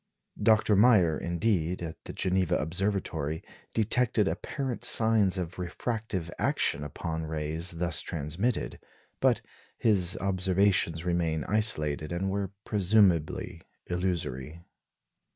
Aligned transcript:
Dr. 0.41 0.75
Meyer, 0.75 1.15
indeed, 1.15 1.83
at 1.83 2.05
the 2.05 2.13
Geneva 2.13 2.55
Observatory, 2.55 3.43
detected 3.75 4.27
apparent 4.27 4.83
signs 4.83 5.37
of 5.37 5.59
refractive 5.59 6.31
action 6.39 6.83
upon 6.83 7.27
rays 7.27 7.73
thus 7.73 8.01
transmitted; 8.01 8.79
but 9.19 9.41
his 9.77 10.17
observations 10.19 11.05
remain 11.05 11.43
isolated, 11.43 12.11
and 12.11 12.31
were 12.31 12.49
presumably 12.65 13.61
illusory. 13.85 14.63